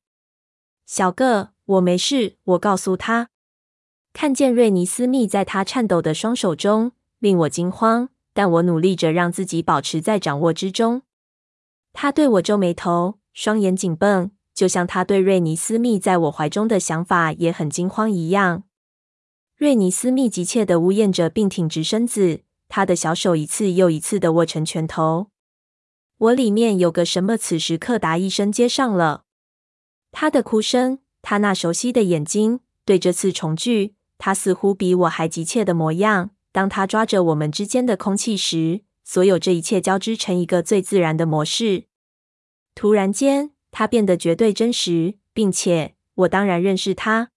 [0.85, 2.37] 小个，我没事。
[2.43, 3.29] 我告诉他，
[4.13, 8.09] 看见瑞尼斯密在他颤抖的双手中，令我惊慌。
[8.31, 11.01] 但我努力着让自己保持在掌握之中。
[11.91, 18.63] 他对我皱眉头，双眼紧绷，就像他对瑞尼斯密在我怀中的想法也很惊慌一样。
[19.55, 25.27] 瑞尼斯密急切地呜咽着，并挺直身子，他的小手一次又一次地握成拳头。
[26.17, 29.23] 我里面有个什么，此时柯达一声接上了
[30.11, 30.99] 他的哭声。
[31.21, 36.31] 他那熟悉的眼睛对这次重聚，他似乎比我还急切的模样。
[36.51, 41.85] 当他抓着我们之间的空气时，所有这一切交织成一个最自然的模式。
[42.75, 47.31] 突然间，他变得绝对真实，并且我当然认识他。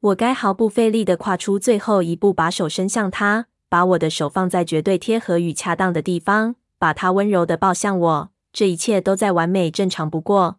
[0.00, 8.32] 我该毫不费力地跨出最后一步，把手伸向他，把我的手放在绝对贴合与恰当的地方，把他温柔地抱向我。
[8.52, 10.58] 这一切都再完美正常不过。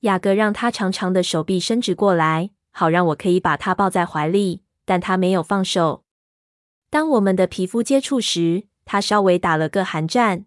[0.00, 6.04] 雅各让他长长的手臂伸直过来，好让我可以把他抱在怀里，但他没有放手。
[6.88, 10.46] 当我们的皮肤接触时，他稍微打了个寒战。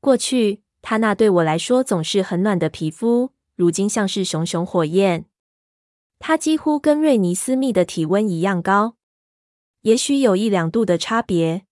[0.00, 5.26] 过去，他那对我来说总是很暖的皮肤，如今像是熊熊火焰。
[6.18, 8.96] 他几乎跟瑞尼斯密的体温一样高，
[9.82, 11.64] 也许有一两度的差别。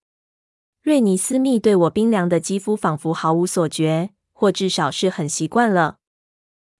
[0.81, 5.97] 瑞尼斯密对我冰凉的肌肤仿佛毫无所觉，或至少是很习惯了。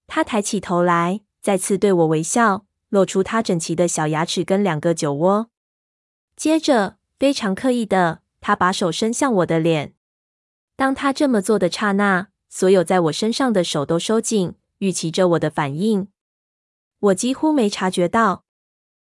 [0.07, 5.49] 他抬起头来，再次对我微笑，露出他整齐的小牙齿跟两个酒窝。
[6.37, 9.93] 接着，非常刻意的，他把手伸向我的脸。
[10.77, 16.07] 当他这么做的刹那，所有在我身上的手都收紧，预期着我的反应。
[16.99, 18.43] 我几乎没察觉到。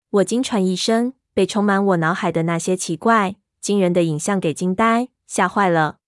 [0.09, 5.99] 我惊喘一声，被充满我脑海的那些奇怪、惊人的影像给惊呆、吓坏了。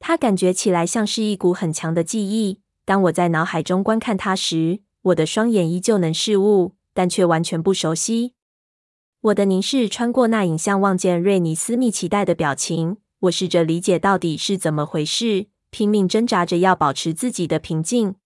[0.00, 2.62] 它感觉起来像是一股很强的记忆。
[2.86, 8.32] 当我在脑海中观看它时，我的双眼依旧能视物，但却完全不熟悉。
[9.20, 12.96] 我的凝视穿过那影像，望见瑞尼斯密期待的表情。
[13.22, 18.16] 我试着理解到底是怎么回事，拼命挣扎着要保持自己的平静。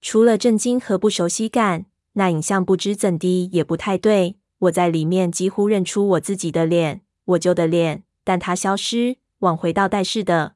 [0.00, 4.38] 除了震惊和不熟悉感，那影像不知怎的也不太对。
[4.60, 10.54] 我在里面几乎认出我自己的脸，我旧的脸，但它消失，往回倒带似的。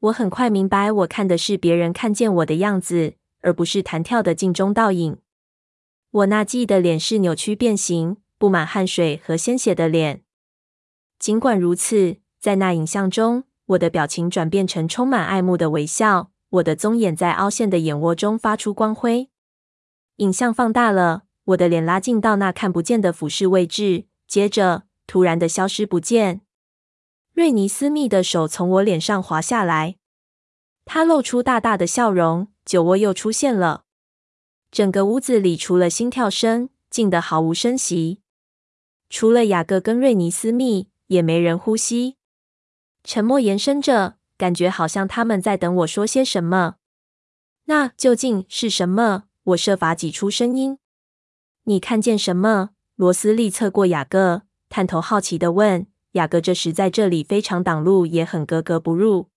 [0.00, 5.18] 我很快明白，我看的是别人看见我的样子，而不是弹跳的镜中倒影。
[6.10, 10.22] 我那记忆的脸是扭曲变形、布满汗水和鲜血的脸。
[11.18, 19.30] 尽管如此，在那影像中，我的表情转变成充满爱慕的微笑，我的棕眼在凹陷的眼窝中发出光辉。
[20.16, 26.40] 影像放大了，我的脸拉近到那看不见的俯视位置，接着突然的消失不见。
[27.32, 29.98] 瑞尼斯密的手从我脸上滑下来，
[30.84, 33.84] 他露出大大的笑容，酒窝又出现了。
[34.72, 38.20] 整个屋子里除了心跳声，静得毫无声息。
[39.08, 42.16] 除了雅各跟瑞尼斯密，也没人呼吸。
[43.04, 46.76] 沉默延伸着，感觉好像他们在等我说些什么。
[47.64, 49.24] 那究竟是什么？
[49.44, 50.78] 我设法挤出声音。
[51.64, 52.70] 你看见什么？
[52.96, 55.86] 罗斯利侧过雅各，探头好奇地问。
[56.12, 59.30] 雅各这时在这里非常挡路，也很格格不入。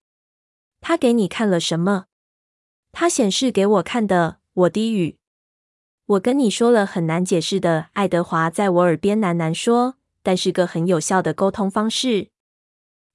[0.82, 2.06] 他给你看了什么？
[2.92, 4.40] 他显示给我看的。
[4.54, 5.18] 我低语。
[6.06, 7.88] 我跟你说了很难解释的。
[7.94, 12.30] 爱德华在我耳边喃喃说，但是个很有效的沟通方式。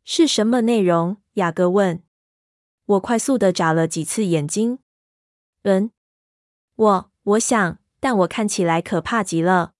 [0.05, 1.19] 是什么内容？
[1.35, 2.03] 雅各问。
[2.87, 4.81] 我快速的眨了几次眼睛。
[5.63, 5.91] 嗯，
[6.75, 9.75] 我我想，但我看起来可怕极了。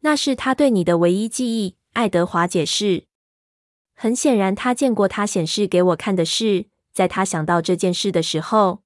[0.00, 1.76] 那是他对你的唯一记忆。
[1.92, 3.06] 爱德华解释
[3.96, 6.66] ：“很显然，他见过他显示给我看的事。
[6.92, 8.82] 在他想到这件事的时候，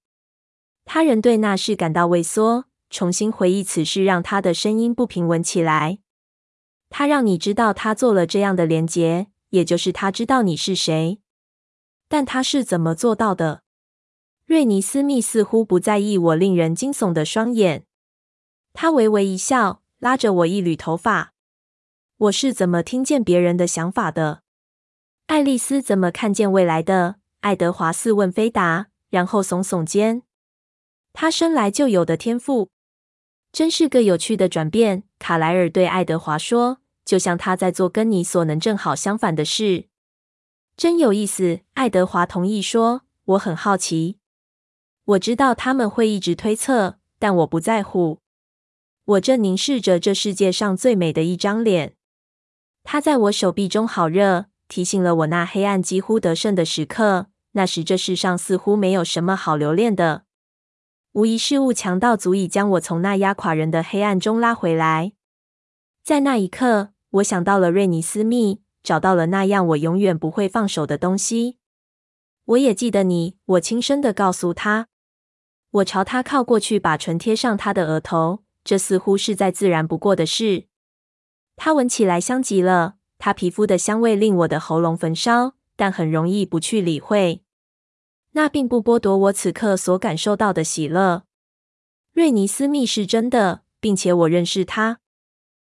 [0.86, 2.64] 他仍对那事感到畏缩。
[2.88, 5.98] 重新回忆此事，让他的声音不平稳起来。
[6.88, 11.20] 他让你知道他做了这样的连结，也就是他知道你是谁。
[12.08, 13.62] 但他是怎么做到的？”
[14.46, 17.86] 瑞尼斯密似乎不在意我令人惊悚的双眼，
[18.72, 21.32] 他微微一笑，拉着我一缕头发。
[22.16, 24.42] 我是怎么听见别人的想法的？
[25.26, 27.16] 爱丽丝怎么看见未来的？
[27.40, 30.22] 爱德华似问非答，然后耸耸肩。
[31.12, 32.70] 他生来就有的天赋，
[33.52, 35.04] 真是个有趣的转变。
[35.18, 39.88] 卡莱尔对爱德华说：“就像他在做跟你所能正好相反的事。”
[40.76, 41.60] 真有意思。
[41.74, 44.18] 爱德华同意说：“我很好奇。
[45.04, 48.20] 我知道他们会一直推测，但我不在乎。
[49.04, 51.94] 我正凝视着这世界上最美的一张脸。”
[52.82, 57.28] 他在我手臂中好热，提醒了我那黑暗几乎得胜的时刻。
[57.52, 60.24] 那时这世上似乎没有什么好留恋的，
[61.12, 65.12] 无疑事物强到足以将我从那压垮人的黑暗中拉回来。
[66.02, 71.58] 在那一刻，我想到了瑞尼斯密，找到了那样我永远不会放手的东西。
[72.46, 74.88] 我也记得你，我轻声地告诉他。
[75.70, 80.66] 我朝他靠过去，把唇贴上他的额头，这似乎是再自然不过的事。
[81.54, 87.42] 他闻起来香极了，他皮肤的香味令我的喉咙焚烧，但很容易不去理会。
[88.32, 91.22] 那并不剥夺我此刻所感受到的喜乐。
[92.12, 94.98] 瑞尼斯密是真的，并且我认识他。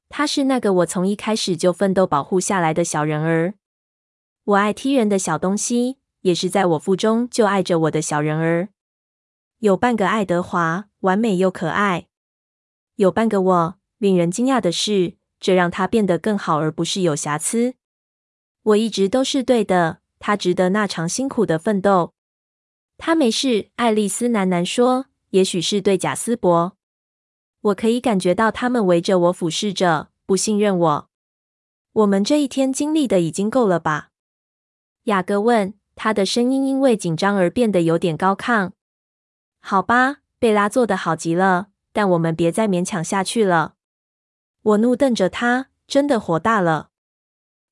[0.10, 3.56] 他是那个我从一开始就奋斗保护下来的小人儿。
[4.46, 8.70] 我爱踢人的小东西，也是在我腹中就爱着我的小人儿。
[9.60, 12.08] 有半个爱德华，完美又可爱；
[12.96, 13.80] 有半个我。
[13.98, 17.74] 令人惊讶的是，这让他变得更好，而不是有瑕疵。
[18.62, 22.14] 我一直都是对的，他值得那场辛苦的奋斗。
[23.00, 26.77] 他没事，爱丽丝喃喃说，也许是对贾斯伯。
[27.68, 31.10] 我可以感觉到他们围着我俯视着，不信任我。
[31.94, 34.12] 我们这一天经历的已经够了吧？
[35.04, 38.72] 雅各问，他的声音因为紧张而变得有点高亢。
[39.60, 43.74] 好吧，贝拉做的好极了，但我们别再勉强下去了。
[44.62, 46.90] 我怒瞪着他，真的火大了。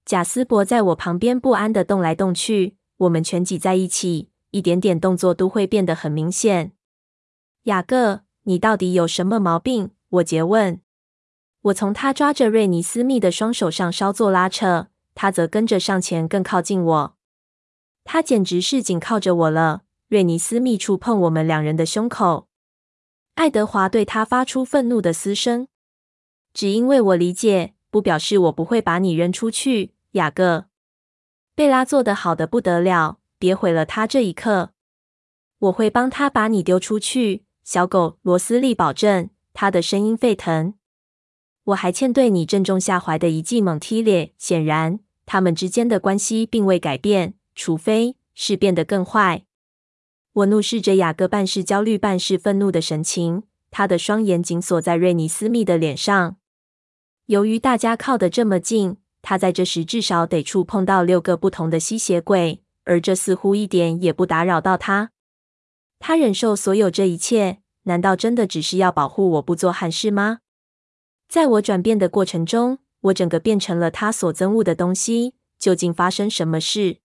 [0.04, 6.74] 贾斯伯在我旁边不安地动来动去，我们全挤在一起，一点点动作都会变得很明显。
[7.64, 9.92] 雅各，你到底有什么毛病？
[10.10, 10.80] 我诘问。
[11.62, 17.16] 我从他抓着瑞尼斯密的双手上稍作拉扯，他则跟着上前更靠近我。
[18.04, 19.82] 他简直是紧靠着我了。
[20.08, 22.48] 瑞尼斯密触碰我们两人的胸口。
[23.34, 25.68] 爱德华对他发出愤怒的嘶声。
[26.54, 30.66] 只因为我理解，不表示我不会把你扔出去，雅各。
[31.56, 34.70] 贝拉做得好的不得了，别毁了她这一刻。
[35.58, 38.20] 我会帮她把你丢出去，小狗。
[38.22, 40.76] 罗斯利保证，他的声音沸腾。
[41.64, 44.34] 我还欠对你正中下怀的一记猛踢咧。
[44.38, 49.46] 显然，他们之间的关系并未改变，除非是变得更坏。
[50.34, 53.44] 我怒视着雅各，半是焦虑，半是愤怒的神情。
[53.72, 56.38] 他的双眼紧锁在瑞尼斯密的脸上。
[57.26, 65.10] 由于大家靠得这么近，他在这时至少得触碰到六个不同的吸血鬼，而这似乎一点也不打扰到他。
[66.00, 70.40] 他忍受所有这一切，难道真的只是要保护我不做憾事吗？
[71.28, 75.36] 在我转变的过程中，我整个变成了他所憎恶的东西。
[75.58, 76.98] 究竟发生什么事，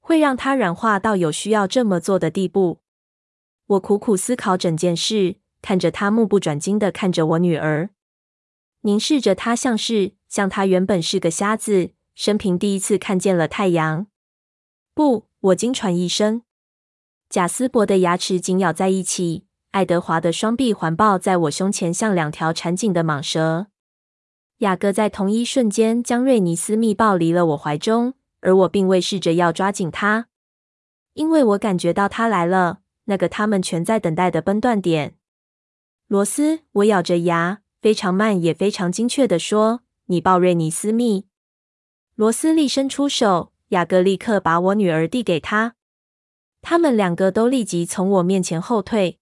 [0.00, 2.80] 会让他软化到有需要这么做的地步？
[3.64, 7.90] 我苦苦思考整件事，看着他目不转睛的看着我女儿。
[8.80, 14.08] 凝视着他，像是像他原本是个瞎子，生平第一次看见了太阳。
[14.92, 16.42] 不，我惊喘一声。
[17.30, 23.68] 贾斯伯的牙齿紧咬在一起，爱德华的双臂环抱在我胸前，像两条缠紧的蟒蛇。
[24.58, 30.26] 雅各在同一瞬间将瑞尼斯密抱离了我怀中，而我并未试着要抓紧他，
[31.14, 35.14] 因为我感觉到他来了，那个他们全在等待的崩断点。
[36.08, 37.60] 罗斯，我咬着牙。
[37.80, 41.24] 非常慢也非常精确地说：“你抱瑞尼斯密。”
[42.14, 45.76] 罗斯立伸出手，雅各立刻把我女儿递给他。
[46.62, 49.18] 他们两个都立即从我面前后退。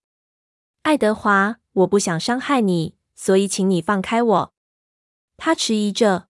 [0.83, 4.55] 爱德华，我不想伤害你，所以请你放开我。
[5.37, 6.29] 他迟疑着，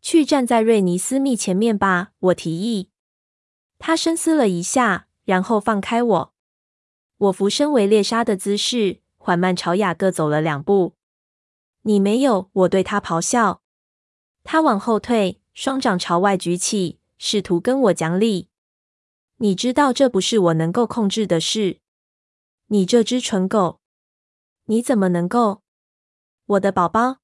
[0.00, 2.90] 去站在瑞尼斯密前面吧，我提议。
[3.78, 6.34] 他深思了一下，然后放开我。
[7.18, 10.94] 我俯身为猎杀的姿势，缓慢朝雅各走了两步。
[11.82, 13.62] 你没有，我对他咆哮。
[14.42, 18.48] 他往后退，双掌朝外举起，试图跟我讲理。
[19.38, 21.80] 你知道这不是我能够控制的事。
[22.68, 23.80] 你这只蠢狗，
[24.64, 25.62] 你怎么能够？
[26.46, 27.18] 我的宝宝。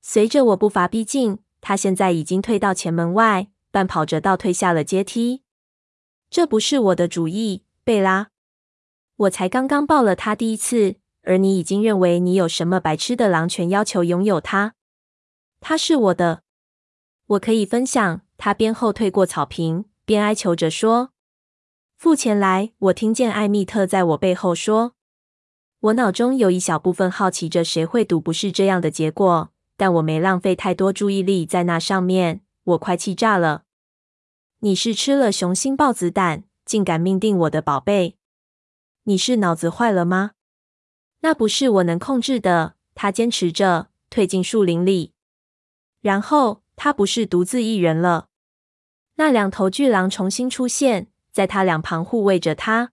[0.00, 5.42] 随着我步伐逼近，他现在已经退到前门外，半跑着倒退下了阶梯。
[6.28, 8.30] 这不是我的主意，贝拉。
[9.16, 10.96] 我才刚刚抱了他第一次。
[11.24, 14.74] 而你已经认为你有什么白痴的狼犬要求拥有它？
[15.60, 16.42] 它是我的，
[17.26, 18.22] 我可以分享。
[18.36, 21.11] 他边后退过草坪，边哀求着说
[22.02, 24.96] ：“付钱来！”我听见艾米特在我背后说。
[25.78, 32.40] 我脑中有一小部分好奇着谁会赌不是这样的结果，但我没浪费太多注意力在那上面。
[32.64, 33.62] 我快气炸了！
[34.58, 38.16] 你是吃了雄心豹子胆，竟敢命定我的宝贝？
[39.04, 40.32] 你是脑子坏了吗？
[41.20, 45.12] 那不是我能控制的，他坚持着，退进树林里。
[46.00, 48.26] 然后他不是独自一人了。
[49.14, 52.92] 那两头巨狼重新出现，在他两旁护卫着他。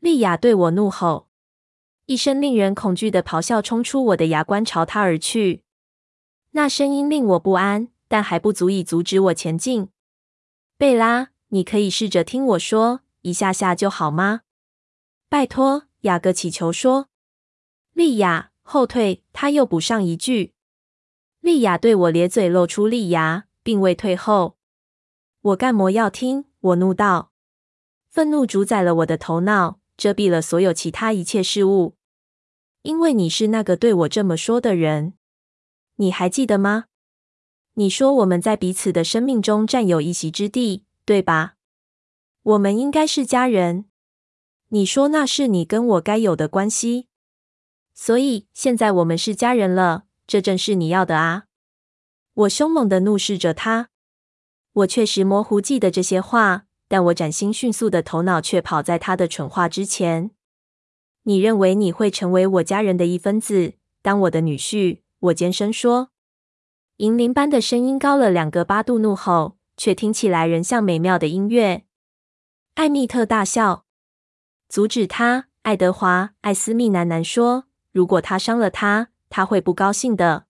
[0.00, 1.28] 莉亚对我怒吼，
[2.06, 5.62] 一声令人恐惧的咆哮冲出我的牙关，朝他而去。
[6.50, 9.88] 那声音令我不安，但还不足以阻止我前进。
[10.76, 14.42] 贝拉，你可以试着听我说一下下就好吗？
[15.28, 17.08] 拜托，雅各祈求说。
[17.92, 20.52] 莉亚后退，他又补上一句
[21.40, 24.56] ：“莉亚对我咧嘴，露出利牙，并未退后。
[25.40, 26.46] 我干么要听？
[26.60, 27.32] 我怒道。
[28.14, 31.96] 愤怒主宰了我的头脑，遮蔽了所有其他一切事物。
[32.82, 35.14] 因为你是那个对我这么说的人，
[35.96, 36.84] 你还记得吗？
[37.72, 41.56] 你说我们在彼此的生命中占有一席之地，对吧？
[42.44, 43.86] 我们应该是家人。
[44.68, 47.08] 你说那是你跟我该有的关系。
[47.94, 51.46] 所以现在我们是家人了，这正是你要的啊！
[52.34, 53.88] 我凶猛的怒视着他。
[54.72, 60.30] 我确实模糊记得这些话，但我崭新迅速的头脑却跑在他的蠢话之前。
[61.24, 65.00] 你认为你会成为我家人的一分子，当我的女婿？
[65.18, 66.10] 我尖声说。
[66.98, 71.82] 银铃般的声音高了两个八度，怒吼，却听起来仍像美妙的音乐。
[72.76, 73.86] 艾蜜特大笑，
[74.68, 75.48] 阻止他。
[75.62, 80.46] 爱德华·艾斯密喃喃说：“如果他伤了他，他会不高兴的。”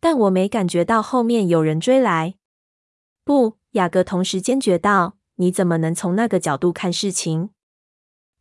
[0.00, 2.36] 但我没感觉到后面有人追来。
[3.24, 7.48] 不，雅各同时坚决道：“你怎么能从那个角度看事情？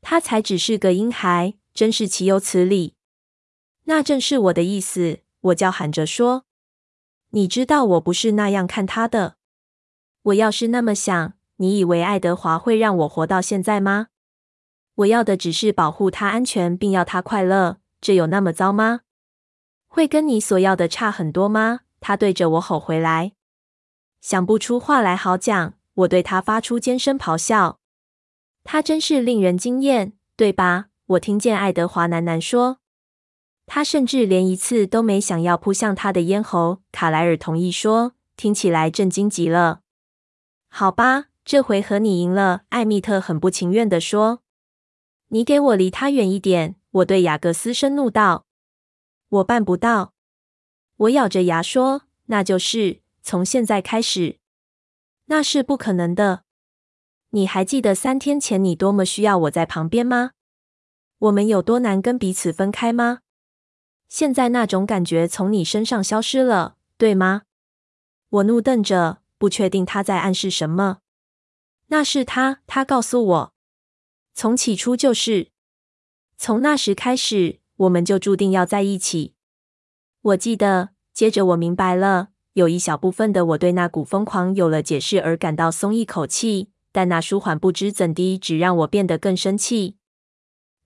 [0.02, 2.96] 他才只是个婴孩，真是岂有此理！”
[3.86, 6.44] 那正是我的意思，我叫喊着说
[7.32, 9.38] ：“你知道我不是那样看他的。
[10.24, 14.08] 我要是那么想，你以为爱德华会让我活到现在吗？
[14.96, 19.02] 我要的只是保护他安全，并要他快乐，这有那么糟吗？
[19.88, 23.32] 会跟你所要的差很多吗？”他对着我吼回来。
[24.20, 27.80] 想不出话来好讲，我对他发出尖声咆哮。
[28.64, 30.88] 他真是令人惊艳，对吧？
[31.08, 32.80] 我听见爱德华喃喃说。
[33.66, 36.82] 他甚至连一次都没想要扑向他的咽喉。
[36.92, 39.82] 卡莱尔同意说：“听起来震惊极了。”
[40.70, 42.62] 好吧，这回合你赢了。
[42.70, 44.42] 艾蜜特很不情愿地说
[45.30, 48.46] ：“你给我离他远一点！”我对雅各斯声怒道
[49.30, 50.14] ：“我办不到。”
[50.98, 54.39] 我咬着牙说：“那就是。”从现在开始，
[55.32, 56.44] 那是不可能的。
[57.30, 60.32] 你还记得三天前你多么需要我在旁边吗？
[61.20, 63.20] 我们有多难跟彼此分开吗？
[64.08, 67.44] 现在那种感觉从你身上消失了，对吗？
[68.30, 71.02] 我怒瞪着，不确定他在暗示什么。
[71.88, 73.54] 那是他，他告诉我，
[74.34, 75.52] 从起初就是，
[76.38, 79.36] 从那时开始，我们就注定要在一起。
[80.22, 82.29] 我记得，接着我明白了。
[82.54, 89.98] 有一小部分的我对那股疯狂有了解释而感到松一口气，但那舒缓不知怎的只让我变得更生气。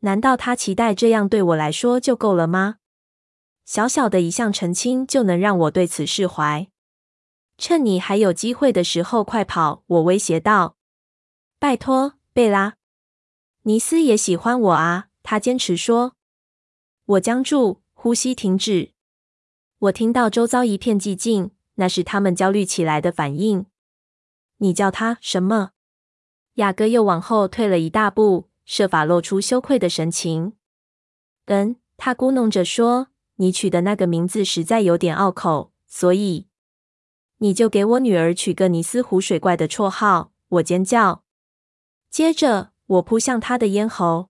[0.01, 2.75] 难道他期待这样对我来说就够了吗？
[3.65, 6.67] 小小的一项澄清就能让我对此释怀？
[7.57, 9.83] 趁你还有机会的时候，快跑！
[9.87, 10.75] 我威胁道。
[11.59, 12.75] 拜托，贝拉，
[13.61, 15.07] 尼斯也喜欢我啊！
[15.23, 16.15] 他坚持说。
[17.05, 18.92] 我僵住，呼吸停止。
[19.83, 23.65] 我听到周遭一片寂静，那是他们焦虑起来的反应。
[24.59, 25.71] 你叫他什么？
[26.53, 30.53] 雅各又往后退了一大步，设法露出羞愧的神情。
[31.47, 36.47] 嗯，他咕哝着说：“你取的那个名字实在有点拗口，所以
[37.39, 41.25] 你就给我女儿取个尼斯湖水怪的绰号。”我尖叫。
[42.09, 44.29] 接着，我扑向他的咽喉。